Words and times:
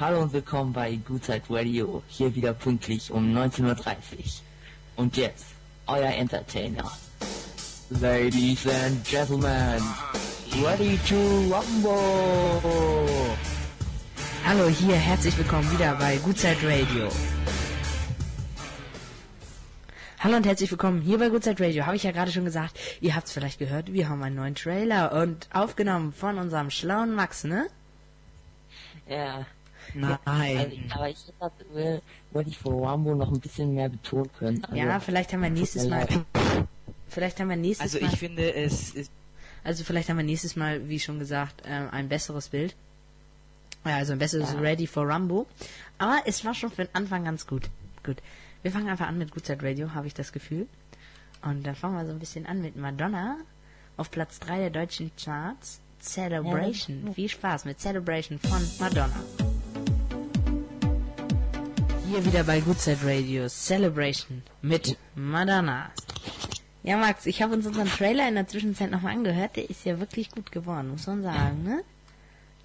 Hallo 0.00 0.22
und 0.22 0.32
willkommen 0.32 0.72
bei 0.72 0.96
Gutzeit 0.96 1.42
Radio, 1.50 2.02
hier 2.08 2.34
wieder 2.34 2.54
pünktlich 2.54 3.10
um 3.10 3.36
19.30 3.36 3.66
Uhr. 3.66 4.24
Und 4.96 5.18
jetzt, 5.18 5.44
euer 5.86 6.08
Entertainer. 6.08 6.90
Ladies 7.90 8.66
and 8.66 9.04
Gentlemen, 9.04 9.82
ready 10.64 10.98
to 11.06 11.16
rumble! 11.54 13.36
Hallo, 14.46 14.68
hier, 14.68 14.94
herzlich 14.94 15.36
willkommen 15.36 15.70
wieder 15.70 15.94
bei 15.96 16.16
Gutzeit 16.16 16.56
Radio. 16.64 17.10
Hallo 20.20 20.36
und 20.36 20.46
herzlich 20.46 20.70
willkommen 20.70 21.02
hier 21.02 21.18
bei 21.18 21.28
Gutzeit 21.28 21.60
Radio. 21.60 21.84
Habe 21.84 21.96
ich 21.96 22.04
ja 22.04 22.12
gerade 22.12 22.32
schon 22.32 22.46
gesagt, 22.46 22.80
ihr 23.02 23.14
habt 23.14 23.26
es 23.26 23.34
vielleicht 23.34 23.58
gehört, 23.58 23.92
wir 23.92 24.08
haben 24.08 24.22
einen 24.22 24.36
neuen 24.36 24.54
Trailer 24.54 25.12
und 25.12 25.50
aufgenommen 25.52 26.14
von 26.14 26.38
unserem 26.38 26.70
schlauen 26.70 27.14
Max, 27.14 27.44
ne? 27.44 27.66
Ja. 29.06 29.44
Nein. 29.94 30.18
Also, 30.26 30.76
aber 30.90 31.08
ich 31.08 31.18
hätte, 31.26 32.02
wollte 32.32 32.50
ich 32.50 32.58
vor 32.58 32.86
Rambo 32.88 33.14
noch 33.14 33.32
ein 33.32 33.40
bisschen 33.40 33.74
mehr 33.74 33.88
betonen 33.88 34.30
können. 34.38 34.64
Also, 34.64 34.76
ja, 34.76 35.00
vielleicht 35.00 35.32
haben 35.32 35.42
wir 35.42 35.50
nächstes 35.50 35.86
Mal, 35.88 36.06
vielleicht 37.08 37.40
haben 37.40 37.48
wir 37.48 37.56
nächstes 37.56 37.94
Also 37.94 38.04
Mal, 38.04 38.12
ich 38.12 38.18
finde 38.18 38.54
es 38.54 38.94
ist 38.94 39.10
also 39.62 39.84
vielleicht 39.84 40.08
haben 40.08 40.16
wir 40.16 40.24
nächstes 40.24 40.56
Mal, 40.56 40.88
wie 40.88 40.98
schon 40.98 41.18
gesagt, 41.18 41.62
ähm, 41.66 41.88
ein 41.90 42.08
besseres 42.08 42.48
Bild. 42.48 42.74
Ja, 43.84 43.96
also 43.96 44.12
ein 44.12 44.18
besseres 44.18 44.52
Ja. 44.52 44.58
Ready 44.60 44.86
for 44.86 45.06
Rambo. 45.08 45.46
Aber 45.98 46.22
es 46.26 46.44
war 46.44 46.54
schon 46.54 46.70
für 46.70 46.84
den 46.84 46.94
Anfang 46.94 47.24
ganz 47.24 47.46
gut. 47.46 47.68
Gut. 48.04 48.16
Wir 48.62 48.70
fangen 48.70 48.88
einfach 48.88 49.08
an 49.08 49.18
mit 49.18 49.30
Gutzeit 49.32 49.62
Radio, 49.62 49.94
habe 49.94 50.06
ich 50.06 50.14
das 50.14 50.32
Gefühl. 50.32 50.66
Und 51.42 51.66
dann 51.66 51.74
fangen 51.74 51.96
wir 51.96 52.06
so 52.06 52.12
ein 52.12 52.18
bisschen 52.18 52.46
an 52.46 52.60
mit 52.60 52.76
Madonna 52.76 53.38
auf 53.96 54.10
Platz 54.10 54.38
3 54.40 54.58
der 54.58 54.70
deutschen 54.70 55.10
Charts. 55.22 55.80
Celebration. 56.00 57.08
Ja. 57.08 57.12
Viel 57.12 57.28
Spaß 57.28 57.66
mit 57.66 57.78
Celebration 57.78 58.38
von 58.38 58.62
Madonna. 58.78 59.22
Hier 62.10 62.24
wieder 62.24 62.42
bei 62.42 62.58
Gutzeit 62.58 62.98
Radio. 63.04 63.46
Celebration 63.46 64.42
mit 64.62 64.98
Madonna. 65.14 65.92
Ja, 66.82 66.96
Max, 66.96 67.24
ich 67.24 67.40
habe 67.40 67.54
uns 67.54 67.64
unseren 67.64 67.86
Trailer 67.86 68.26
in 68.26 68.34
der 68.34 68.48
Zwischenzeit 68.48 68.90
nochmal 68.90 69.12
angehört. 69.12 69.54
Der 69.54 69.70
ist 69.70 69.84
ja 69.84 70.00
wirklich 70.00 70.28
gut 70.32 70.50
geworden, 70.50 70.90
muss 70.90 71.06
man 71.06 71.22
sagen, 71.22 71.62
ne? 71.62 71.84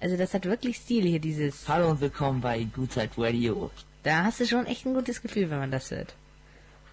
Also 0.00 0.16
das 0.16 0.34
hat 0.34 0.46
wirklich 0.46 0.78
Stil 0.78 1.04
hier, 1.04 1.20
dieses... 1.20 1.68
Hallo 1.68 1.90
und 1.90 2.00
willkommen 2.00 2.40
bei 2.40 2.64
Gutzeit 2.64 3.12
Radio. 3.16 3.70
Da 4.02 4.24
hast 4.24 4.40
du 4.40 4.46
schon 4.46 4.66
echt 4.66 4.84
ein 4.84 4.94
gutes 4.94 5.22
Gefühl, 5.22 5.48
wenn 5.48 5.60
man 5.60 5.70
das 5.70 5.92
hört. 5.92 6.16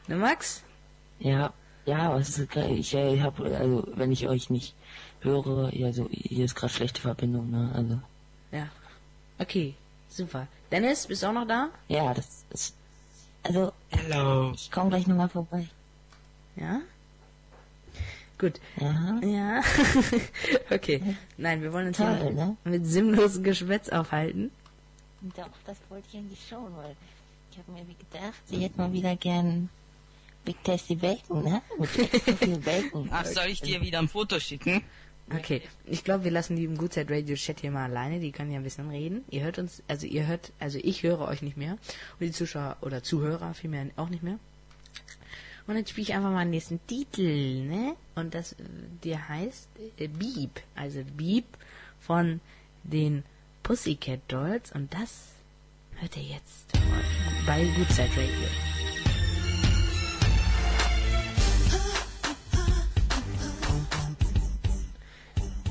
Ne, 0.07 0.17
Max? 0.17 0.61
Ja, 1.17 1.53
ja, 1.87 2.13
was 2.13 2.37
ist 2.37 2.51
geil. 2.51 2.77
Ich 2.77 2.93
äh, 2.93 3.19
habe, 3.19 3.45
also 3.57 3.87
wenn 3.95 4.11
ich 4.11 4.27
euch 4.27 4.51
nicht 4.51 4.75
höre, 5.21 5.73
ja, 5.73 5.91
so 5.91 6.07
hier 6.11 6.45
ist 6.45 6.53
gerade 6.53 6.71
schlechte 6.71 7.01
Verbindung, 7.01 7.49
ne? 7.49 7.71
Also 7.73 7.99
Ja. 8.51 8.67
Okay, 9.39 9.73
super. 10.09 10.47
Dennis, 10.71 11.07
bist 11.07 11.23
du 11.23 11.27
auch 11.27 11.33
noch 11.33 11.47
da? 11.47 11.69
ja, 11.87 12.13
das 12.13 12.45
ist, 12.51 12.75
also 13.43 13.71
Hello. 13.89 14.51
ich 14.55 14.71
komme 14.71 14.89
gleich 14.89 15.07
nochmal 15.07 15.29
vorbei. 15.29 15.67
Ja? 16.55 16.81
Gut. 18.37 18.59
Ja, 18.79 19.19
Ja. 19.21 19.61
okay. 20.71 21.01
Nein, 21.37 21.61
wir 21.61 21.71
wollen 21.71 21.87
uns 21.87 21.97
Toll, 21.97 22.17
hier 22.17 22.31
ne? 22.31 22.57
mit 22.63 22.85
sinnlosem 22.85 23.43
Geschwätz 23.43 23.89
aufhalten. 23.89 24.51
Doch, 25.21 25.47
das 25.65 25.77
wollte 25.89 26.07
ich 26.11 26.17
eigentlich 26.17 26.45
schon, 26.47 26.75
weil 26.75 26.95
ich 27.51 27.57
habe 27.57 27.71
mir 27.71 27.87
wie 27.87 27.95
gedacht, 27.95 28.41
sie 28.45 28.57
hätte 28.57 28.77
mal 28.77 28.91
wieder 28.91 29.15
gern 29.15 29.69
Big 30.43 30.61
Tasty 30.63 30.95
Bacon, 30.95 31.43
ne? 31.43 31.61
Mit 31.79 31.97
extra 31.97 32.33
viel 32.35 32.57
Bacon. 32.57 33.07
Ach, 33.11 33.25
soll 33.25 33.45
ich 33.45 33.61
dir 33.61 33.79
wieder 33.81 33.99
ein 33.99 34.09
Foto 34.09 34.39
schicken? 34.39 34.83
Okay, 35.31 35.61
ich 35.85 36.03
glaube, 36.03 36.25
wir 36.25 36.31
lassen 36.31 36.55
die 36.55 36.65
im 36.65 36.77
Gutzeit 36.77 37.09
Radio 37.09 37.35
Chat 37.35 37.61
hier 37.61 37.71
mal 37.71 37.85
alleine. 37.85 38.19
Die 38.19 38.31
können 38.31 38.51
ja 38.51 38.57
ein 38.57 38.63
bisschen 38.63 38.89
reden. 38.89 39.23
Ihr 39.29 39.43
hört 39.43 39.57
uns, 39.57 39.81
also 39.87 40.05
ihr 40.05 40.27
hört, 40.27 40.51
also 40.59 40.79
ich 40.81 41.03
höre 41.03 41.21
euch 41.21 41.41
nicht 41.41 41.57
mehr 41.57 41.73
und 41.73 42.19
die 42.19 42.31
Zuschauer 42.31 42.77
oder 42.81 43.03
Zuhörer 43.03 43.53
vielmehr 43.53 43.87
auch 43.95 44.09
nicht 44.09 44.23
mehr. 44.23 44.37
Und 45.65 45.77
jetzt 45.77 45.91
spiele 45.91 46.03
ich 46.03 46.13
einfach 46.13 46.31
mal 46.31 46.43
den 46.43 46.51
nächsten 46.51 46.85
Titel, 46.87 47.63
ne? 47.63 47.95
Und 48.15 48.35
das, 48.35 48.55
der 49.03 49.29
heißt 49.29 49.69
äh, 49.97 50.07
Beep, 50.07 50.61
also 50.75 51.03
Beep 51.15 51.45
von 52.01 52.41
den 52.83 53.23
Pussycat 53.63 54.19
Dolls 54.27 54.73
und 54.73 54.93
das 54.93 55.31
hört 55.95 56.17
ihr 56.17 56.23
jetzt 56.23 56.73
bei 57.45 57.63
Gutzeit 57.77 58.11
Radio. 58.11 58.72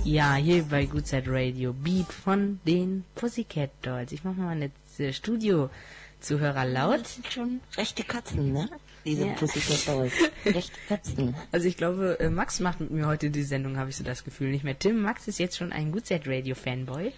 Ja, 0.05 0.35
hier 0.35 0.65
bei 0.65 0.87
Goodside 0.87 1.25
Radio. 1.27 1.73
Beat 1.73 2.13
von 2.13 2.59
den 2.67 3.05
Pussycat 3.15 3.71
Dolls. 3.83 4.13
Ich 4.13 4.25
mach 4.25 4.35
mal 4.35 4.47
meine 4.47 4.71
äh, 4.99 5.13
Studio-Zuhörer 5.13 6.65
laut. 6.65 7.01
Das 7.03 7.15
sind 7.15 7.27
schon 7.33 7.61
rechte 7.77 8.03
Katzen, 8.03 8.53
ne? 8.53 8.69
Diese 9.05 9.27
Ja. 9.27 9.33
Pussycat 9.35 9.87
Dolls. 9.89 10.13
Rechte 10.45 10.73
Katzen. 10.89 11.35
Also 11.53 11.69
ich 11.69 11.77
glaube, 11.77 12.19
äh, 12.19 12.31
Max 12.31 12.59
macht 12.61 12.81
mit 12.81 12.91
mir 12.91 13.07
heute 13.07 13.31
die 13.31 13.43
Sendung, 13.45 13.77
habe 13.77 13.91
ich 13.91 13.97
so 13.97 14.03
das 14.05 14.25
Gefühl. 14.25 14.51
Nicht 14.51 14.65
mehr 14.65 14.79
Tim. 14.79 15.01
Max 15.03 15.29
ist 15.29 15.39
jetzt 15.39 15.57
schon 15.57 15.73
ein 15.73 15.93
Goodside 15.93 16.23
Radio 16.27 16.57
Fanboy. 16.57 17.13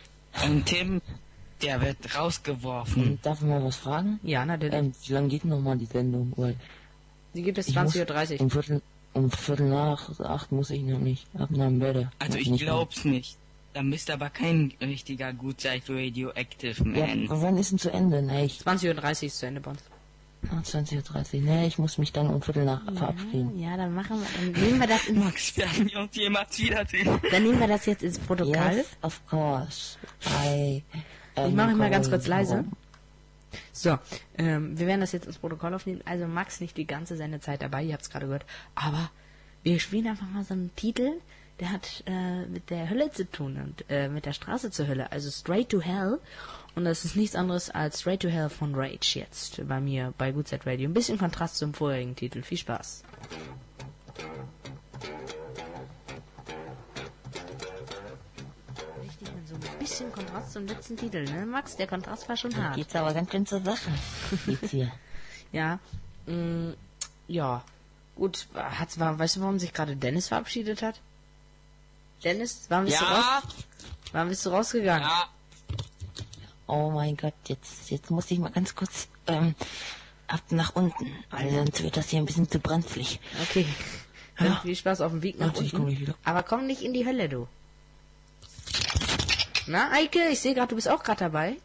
Und 0.44 0.66
Tim, 0.66 1.00
der 1.62 1.80
wird 1.80 2.14
rausgeworfen. 2.16 3.02
Und 3.12 3.26
darf 3.26 3.40
ich 3.40 3.46
mal 3.46 3.64
was 3.64 3.76
fragen? 3.76 4.20
Ja, 4.22 4.44
natürlich. 4.44 4.74
Ähm, 4.74 4.92
wie 5.06 5.12
lange 5.12 5.28
geht 5.28 5.44
noch 5.46 5.60
mal 5.60 5.78
die 5.78 5.86
Sendung? 5.86 6.32
Weil 6.36 6.56
Die 7.34 7.42
gibt 7.42 7.56
es 7.56 7.68
ich 7.68 7.76
muss 7.76 7.94
20.30 7.96 8.34
Uhr. 8.34 8.40
Um 8.42 8.50
Viertel, 8.50 8.82
um 9.14 9.30
Viertel 9.30 9.68
nach 9.68 10.18
acht 10.20 10.52
muss 10.52 10.70
ich 10.70 10.82
nämlich 10.82 11.26
ab 11.38 11.50
nach 11.50 11.66
dem 11.66 11.78
Bett. 11.78 12.06
Also 12.18 12.38
ich 12.38 12.50
Nicht 12.50 12.62
glaub's 12.62 13.04
nicht. 13.04 13.38
Da 13.72 13.82
bist 13.82 14.10
aber 14.10 14.30
kein 14.30 14.72
richtiger 14.80 15.32
Gutzeit 15.32 15.82
Radioactive 15.88 16.84
mehr. 16.84 17.06
Man. 17.08 17.24
Ja, 17.24 17.42
wann 17.42 17.56
ist 17.56 17.72
denn 17.72 17.78
zu 17.78 17.90
Ende? 17.90 18.22
Ne, 18.22 18.44
ich 18.44 18.60
20.30 18.60 18.98
Uhr 18.98 19.22
ist 19.24 19.38
zu 19.38 19.46
Ende 19.46 19.60
bei 19.60 19.70
uns. 19.72 19.80
Ah, 20.50 20.60
20.30 20.60 21.34
Uhr. 21.34 21.40
Ne, 21.40 21.66
ich 21.66 21.78
muss 21.78 21.98
mich 21.98 22.12
dann 22.12 22.28
um 22.28 22.40
Viertel 22.42 22.64
nach 22.66 22.82
verabschieden. 22.94 23.58
Ja, 23.58 23.76
dann 23.76 23.94
machen 23.94 24.18
wir, 24.20 24.52
dann 24.52 24.62
nehmen 24.62 24.80
wir 24.80 24.86
das 24.86 25.06
ins, 25.08 25.24
Max, 25.24 25.56
werden 25.56 25.90
wir 25.90 25.98
uns 26.00 26.14
jemals 26.14 26.58
wiedersehen? 26.58 27.20
dann 27.30 27.42
nehmen 27.42 27.58
wir 27.58 27.66
das 27.68 27.86
jetzt 27.86 28.02
ins 28.02 28.18
Protokoll. 28.18 28.54
Yes, 28.54 28.86
of 29.02 29.20
course. 29.26 29.96
I 30.44 30.84
Ich 31.36 31.54
mache 31.54 31.70
ihn 31.72 31.78
mal 31.78 31.90
ganz 31.90 32.08
kurz 32.08 32.26
leise. 32.28 32.64
So, 33.72 33.98
ähm, 34.38 34.78
wir 34.78 34.86
werden 34.86 35.00
das 35.00 35.12
jetzt 35.12 35.26
ins 35.26 35.38
Protokoll 35.38 35.74
aufnehmen. 35.74 36.00
Also 36.04 36.26
Max 36.26 36.60
nicht 36.60 36.76
die 36.76 36.86
ganze 36.86 37.16
Sendezeit 37.16 37.62
dabei, 37.62 37.82
ihr 37.82 37.92
habt 37.92 38.02
es 38.02 38.10
gerade 38.10 38.26
gehört. 38.26 38.46
Aber 38.74 39.10
wir 39.62 39.80
spielen 39.80 40.06
einfach 40.06 40.28
mal 40.28 40.44
so 40.44 40.54
einen 40.54 40.74
Titel, 40.76 41.12
der 41.60 41.70
hat 41.70 42.02
äh, 42.06 42.46
mit 42.46 42.70
der 42.70 42.90
Hölle 42.90 43.10
zu 43.10 43.30
tun 43.30 43.56
und 43.56 43.84
äh, 43.88 44.08
mit 44.08 44.26
der 44.26 44.32
Straße 44.32 44.70
zur 44.70 44.88
Hölle. 44.88 45.12
Also 45.12 45.30
Straight 45.30 45.68
to 45.70 45.80
Hell. 45.80 46.18
Und 46.74 46.84
das 46.84 47.04
ist 47.04 47.14
nichts 47.14 47.36
anderes 47.36 47.70
als 47.70 48.00
Straight 48.00 48.22
to 48.22 48.28
Hell 48.28 48.48
von 48.48 48.74
Rage 48.74 49.20
jetzt 49.20 49.66
bei 49.68 49.80
mir 49.80 50.12
bei 50.18 50.34
Set 50.44 50.66
Radio. 50.66 50.88
Ein 50.88 50.94
bisschen 50.94 51.18
Kontrast 51.18 51.56
zum 51.56 51.72
vorherigen 51.72 52.16
Titel. 52.16 52.42
Viel 52.42 52.58
Spaß. 52.58 53.04
Bisschen 59.94 60.12
Kontrast 60.12 60.52
zum 60.52 60.66
letzten 60.66 60.96
Titel, 60.96 61.22
ne 61.24 61.46
Max? 61.46 61.76
Der 61.76 61.86
Kontrast 61.86 62.28
war 62.28 62.36
schon 62.36 62.56
hart. 62.56 62.74
Geht's 62.74 62.96
aber 62.96 63.14
ganz 63.14 63.30
schön 63.30 63.46
zur 63.46 63.60
Sache. 63.60 63.90
Geht's 64.46 64.70
hier. 64.70 64.90
Ja, 65.52 65.78
mh, 66.26 66.74
ja. 67.28 67.62
Gut, 68.16 68.48
hat's, 68.54 68.98
war, 68.98 69.16
weißt 69.18 69.36
du, 69.36 69.40
warum 69.42 69.58
sich 69.60 69.72
gerade 69.72 69.94
Dennis 69.94 70.28
verabschiedet 70.28 70.82
hat? 70.82 71.00
Dennis, 72.24 72.66
warum 72.70 72.86
bist, 72.86 73.00
du, 73.00 73.04
raus, 73.04 73.14
Ja, 73.24 73.42
warum 74.12 74.28
bist 74.30 74.44
du 74.46 74.50
rausgegangen? 74.50 75.06
ja. 75.08 75.28
Oh 76.66 76.90
mein 76.90 77.16
Gott, 77.16 77.34
jetzt, 77.46 77.90
jetzt 77.90 78.10
muss 78.10 78.30
ich 78.30 78.38
mal 78.40 78.50
ganz 78.50 78.74
kurz 78.74 79.06
ähm, 79.28 79.54
ab 80.26 80.40
nach 80.50 80.74
unten, 80.74 81.06
weil 81.30 81.50
sonst 81.52 81.82
wird 81.84 81.96
das 81.96 82.08
hier 82.08 82.18
ein 82.20 82.26
bisschen 82.26 82.50
zu 82.50 82.58
brenzlig. 82.58 83.20
Okay. 83.42 83.66
Dann 84.38 84.46
Ja. 84.48 84.60
viel 84.60 84.74
Spaß 84.74 85.02
auf 85.02 85.12
dem 85.12 85.22
Weg 85.22 85.38
nach 85.38 85.48
Warte, 85.48 85.62
ich 85.62 85.72
unten. 85.74 85.76
komm 85.76 85.86
gleich 85.94 86.00
wieder. 86.00 86.14
Aber 86.24 86.42
komm 86.42 86.66
nicht 86.66 86.82
in 86.82 86.94
die 86.94 87.06
Hölle, 87.06 87.28
du. 87.28 87.46
Na, 89.66 89.90
Eike, 89.92 90.28
ich 90.30 90.40
sehe 90.40 90.54
gerade, 90.54 90.68
du 90.68 90.74
bist 90.76 90.88
auch 90.88 91.02
gerade 91.02 91.20
dabei. 91.20 91.56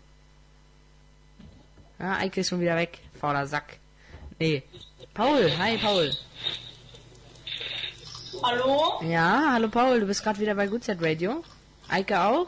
Ja, 2.00 2.18
Eike 2.18 2.42
ist 2.42 2.50
schon 2.50 2.62
wieder 2.62 2.78
weg. 2.78 3.00
Fauler 3.20 3.46
Sack. 3.46 3.78
Nee. 4.40 4.64
Paul, 5.14 5.52
hi 5.58 5.78
Paul. 5.78 6.12
Hallo? 8.42 9.02
Ja, 9.04 9.50
hallo 9.52 9.68
Paul, 9.68 10.00
du 10.00 10.06
bist 10.06 10.24
gerade 10.24 10.40
wieder 10.40 10.56
bei 10.56 10.68
Good 10.68 10.84
Radio. 11.02 11.44
Eike 11.90 12.22
auch. 12.22 12.48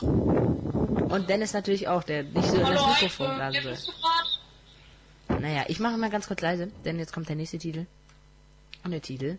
Und 0.00 1.28
Dennis 1.28 1.52
natürlich 1.52 1.86
auch, 1.86 2.02
der 2.02 2.24
nicht 2.24 2.48
so 2.48 2.56
in 2.56 2.60
das 2.62 2.70
Hallo, 2.70 2.88
Mikrofon 2.88 3.30
Eike. 3.40 3.60
blasen 3.60 3.94
grad? 5.28 5.40
Naja, 5.40 5.64
ich 5.68 5.78
mache 5.78 5.96
mal 5.96 6.10
ganz 6.10 6.26
kurz 6.26 6.40
leise, 6.40 6.68
denn 6.84 6.98
jetzt 6.98 7.12
kommt 7.12 7.28
der 7.28 7.36
nächste 7.36 7.58
Titel. 7.58 7.86
Und 8.82 8.90
der 8.90 9.02
Titel 9.02 9.38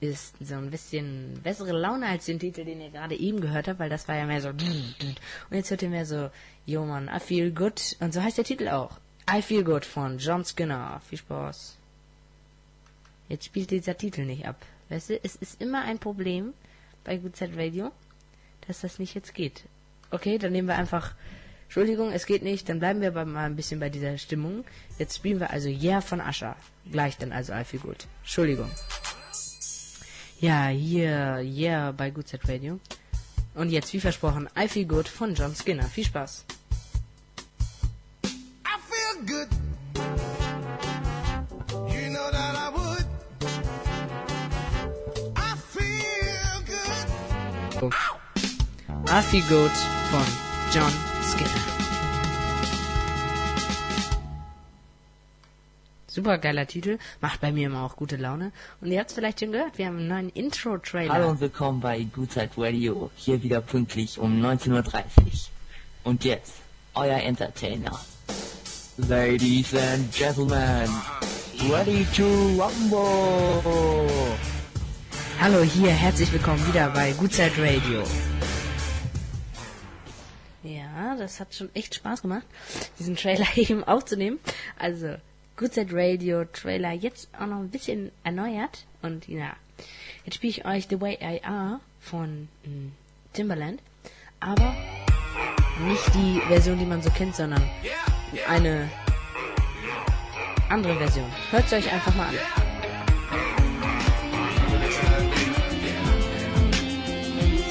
ist 0.00 0.36
so 0.40 0.54
ein 0.54 0.70
bisschen 0.70 1.40
bessere 1.42 1.72
Laune 1.72 2.06
als 2.06 2.26
den 2.26 2.38
Titel, 2.38 2.64
den 2.64 2.80
ihr 2.80 2.90
gerade 2.90 3.16
eben 3.16 3.40
gehört 3.40 3.68
habt, 3.68 3.78
weil 3.78 3.90
das 3.90 4.06
war 4.06 4.16
ja 4.16 4.26
mehr 4.26 4.40
so. 4.40 4.50
Und 4.50 5.16
jetzt 5.50 5.70
hört 5.70 5.82
ihr 5.82 5.88
mehr 5.88 6.06
so, 6.06 6.30
yo 6.66 6.84
man, 6.84 7.08
I 7.08 7.18
feel 7.18 7.50
good. 7.50 7.96
Und 8.00 8.14
so 8.14 8.22
heißt 8.22 8.38
der 8.38 8.44
Titel 8.44 8.68
auch. 8.68 8.98
I 9.30 9.42
feel 9.42 9.64
good 9.64 9.84
von 9.84 10.18
John 10.18 10.44
Skinner. 10.44 11.00
Viel 11.08 11.18
Spaß. 11.18 11.76
Jetzt 13.28 13.44
spielt 13.44 13.70
dieser 13.70 13.96
Titel 13.96 14.24
nicht 14.24 14.46
ab. 14.46 14.56
Weißt 14.88 15.10
du, 15.10 15.20
es 15.22 15.36
ist 15.36 15.60
immer 15.60 15.82
ein 15.82 15.98
Problem 15.98 16.54
bei 17.04 17.18
Good 17.18 17.36
Set 17.36 17.56
Radio, 17.56 17.90
dass 18.66 18.80
das 18.80 18.98
nicht 18.98 19.14
jetzt 19.14 19.34
geht. 19.34 19.64
Okay, 20.10 20.38
dann 20.38 20.52
nehmen 20.52 20.68
wir 20.68 20.76
einfach 20.76 21.14
Entschuldigung, 21.68 22.12
es 22.12 22.24
geht 22.24 22.42
nicht, 22.42 22.70
dann 22.70 22.78
bleiben 22.78 23.02
wir 23.02 23.08
aber 23.08 23.26
mal 23.26 23.44
ein 23.44 23.54
bisschen 23.54 23.78
bei 23.78 23.90
dieser 23.90 24.16
Stimmung. 24.16 24.64
Jetzt 24.98 25.16
spielen 25.16 25.38
wir 25.38 25.50
also 25.50 25.68
Yeah 25.68 26.00
von 26.00 26.18
Ascher. 26.18 26.56
Gleich 26.90 27.18
dann 27.18 27.30
also 27.30 27.52
I 27.52 27.64
Feel 27.64 27.80
Good. 27.80 28.06
Entschuldigung. 28.22 28.70
Ja, 30.40 30.68
hier 30.68 31.40
Yeah 31.42 31.90
bei 31.90 32.10
Good 32.10 32.28
Set 32.28 32.48
Radio. 32.48 32.78
Und 33.54 33.70
jetzt, 33.70 33.92
wie 33.92 33.98
versprochen, 33.98 34.48
I 34.56 34.68
Feel 34.68 34.86
Good 34.86 35.08
von 35.08 35.34
John 35.34 35.52
Skinner. 35.52 35.82
Viel 35.82 36.04
Spaß. 36.04 36.44
I 38.24 38.78
feel 38.88 39.26
good. 39.26 39.48
You 41.92 42.10
know 42.10 42.30
that 42.30 42.54
I 42.54 42.70
would. 42.72 43.06
I 45.36 45.56
feel 45.72 46.62
good. 47.82 47.92
I 49.10 49.22
Feel 49.22 49.42
Good 49.48 49.72
von 50.10 50.26
John 50.72 50.92
Skinner. 51.22 51.87
Super 56.18 56.38
geiler 56.38 56.66
Titel, 56.66 56.98
macht 57.20 57.40
bei 57.40 57.52
mir 57.52 57.66
immer 57.68 57.84
auch 57.84 57.94
gute 57.94 58.16
Laune. 58.16 58.50
Und 58.80 58.90
ihr 58.90 58.98
habt 58.98 59.10
es 59.10 59.14
vielleicht 59.14 59.38
schon 59.38 59.52
gehört, 59.52 59.78
wir 59.78 59.86
haben 59.86 59.98
einen 59.98 60.08
neuen 60.08 60.28
Intro-Trailer. 60.30 61.14
Hallo 61.14 61.28
und 61.30 61.40
willkommen 61.40 61.78
bei 61.78 62.02
Gutzeit 62.12 62.50
Radio, 62.56 63.12
hier 63.14 63.40
wieder 63.44 63.60
pünktlich 63.60 64.18
um 64.18 64.44
19.30 64.44 64.72
Uhr. 64.72 65.04
Und 66.02 66.24
jetzt, 66.24 66.54
euer 66.94 67.20
Entertainer. 67.20 68.00
Ladies 68.96 69.72
and 69.76 70.12
Gentlemen, 70.12 70.90
ready 71.70 72.04
to 72.16 72.24
rumble! 72.60 74.10
Hallo 75.40 75.62
hier, 75.62 75.90
herzlich 75.92 76.32
willkommen 76.32 76.66
wieder 76.66 76.90
bei 76.90 77.12
Gutzeit 77.12 77.52
Radio. 77.58 78.02
Ja, 80.64 81.14
das 81.16 81.38
hat 81.38 81.54
schon 81.54 81.72
echt 81.76 81.94
Spaß 81.94 82.22
gemacht, 82.22 82.46
diesen 82.98 83.14
Trailer 83.14 83.46
eben 83.54 83.84
aufzunehmen. 83.84 84.40
Also, 84.80 85.14
Gutzeit 85.58 85.88
Radio 85.90 86.44
Trailer 86.44 86.92
jetzt 86.92 87.28
auch 87.34 87.46
noch 87.46 87.58
ein 87.58 87.68
bisschen 87.68 88.12
erneuert. 88.22 88.86
Und 89.02 89.26
ja, 89.26 89.56
jetzt 90.24 90.36
spiele 90.36 90.52
ich 90.52 90.64
euch 90.64 90.86
The 90.88 91.00
Way 91.00 91.18
I 91.20 91.42
Are 91.42 91.80
von 91.98 92.46
mm, 92.64 92.92
Timberland. 93.32 93.82
Aber 94.38 94.72
nicht 95.80 96.14
die 96.14 96.40
Version, 96.46 96.78
die 96.78 96.84
man 96.84 97.02
so 97.02 97.10
kennt, 97.10 97.34
sondern 97.34 97.60
eine 98.46 98.88
andere 100.68 100.94
Version. 100.96 101.26
Hört 101.50 101.66
es 101.66 101.72
euch 101.72 101.92
einfach 101.92 102.14
mal 102.14 102.28
an. 102.28 102.34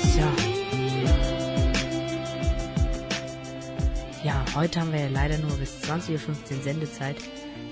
So. 0.03 0.19
Ja, 4.27 4.43
heute 4.55 4.81
haben 4.81 4.91
wir 4.91 5.09
leider 5.09 5.37
nur 5.37 5.55
bis 5.55 5.81
20.15 5.83 6.17
Uhr 6.17 6.63
Sendezeit. 6.63 7.15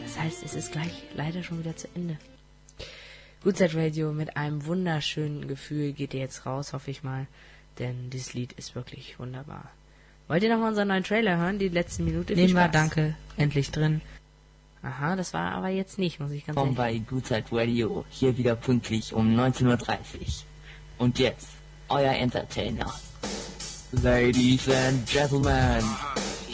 Das 0.06 0.20
heißt, 0.20 0.44
es 0.44 0.54
ist 0.54 0.72
gleich 0.72 1.04
leider 1.16 1.42
schon 1.42 1.60
wieder 1.60 1.76
zu 1.76 1.88
Ende. 1.96 2.18
Gutzeit 3.44 3.76
Radio 3.76 4.14
mit 4.14 4.38
einem 4.38 4.68
wunderschönen 4.68 5.48
Gefühl 5.48 5.94
geht 5.94 6.14
ihr 6.14 6.20
jetzt 6.20 6.46
raus, 6.46 6.74
hoffe 6.74 6.92
ich 6.92 7.04
mal. 7.04 7.26
Denn 7.80 8.12
dieses 8.12 8.36
Lied 8.36 8.54
ist 8.54 8.76
wirklich 8.76 9.18
wunderbar. 9.18 9.72
Wollt 10.28 10.44
ihr 10.44 10.50
noch 10.50 10.60
mal 10.60 10.70
unseren 10.70 10.90
neuen 10.90 11.04
Trailer 11.04 11.38
hören? 11.38 11.58
Die 11.58 11.70
letzte 11.70 12.04
Minute? 12.04 12.36
Nehmen 12.36 12.54
wir, 12.54 12.68
danke. 12.68 13.16
Endlich 13.36 13.72
drin. 13.72 14.02
Aha, 14.84 15.16
das 15.16 15.34
war 15.34 15.54
aber 15.54 15.70
jetzt 15.70 15.98
nicht, 15.98 16.20
muss 16.20 16.30
ich 16.30 16.46
ganz 16.46 16.58
ehrlich 16.58 16.76
bei 16.76 16.98
Gutzeit 17.00 17.46
Radio, 17.52 18.06
hier 18.10 18.38
wieder 18.38 18.56
pünktlich 18.56 19.14
um 19.14 19.36
19.30 19.36 19.66
Uhr. 19.66 19.98
Und 21.00 21.18
jetzt, 21.18 21.48
euer 21.90 22.14
Entertainer. 22.14 22.94
Ladies 23.92 24.70
and 24.70 25.08
Gentlemen, 25.08 25.84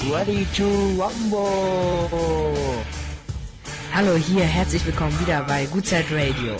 ready 0.09 0.47
to 0.55 0.65
rumble! 0.97 3.00
Hallo 3.93 4.15
hier, 4.15 4.45
herzlich 4.45 4.85
willkommen 4.85 5.19
wieder 5.19 5.43
bei 5.43 5.65
Gutzeit 5.65 6.05
Radio. 6.11 6.55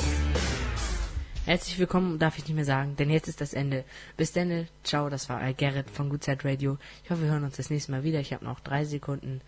Herzlich 1.45 1.80
willkommen 1.80 2.19
darf 2.19 2.38
ich 2.38 2.45
nicht 2.45 2.56
mehr 2.56 2.66
sagen, 2.66 2.98
denn 2.98 3.10
jetzt 3.10 3.30
ist 3.30 3.39
das 3.39 3.54
Ende. 3.54 3.86
Bis 4.18 4.33
dann, 4.33 4.68
ciao, 4.83 5.10
das 5.10 5.30
war 5.30 5.39
Al 5.39 5.54
Gerrit 5.54 5.89
von 5.89 6.10
Gutzeit 6.10 6.44
Radio. 6.44 6.78
Ich 7.06 7.10
hoffe, 7.10 7.22
wir 7.22 7.30
hören 7.30 7.45
uns 7.45 7.56
das 7.56 7.69
nächste 7.69 7.94
Mal 7.94 8.04
wieder. 8.04 8.19
Ich 8.19 8.33
habe 8.33 8.44
noch 8.44 8.60
drei 8.60 8.83
Sekunden. 8.83 9.39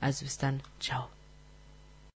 Also 0.00 0.24
bis 0.24 0.38
dann, 0.38 0.60
ciao. 0.78 1.08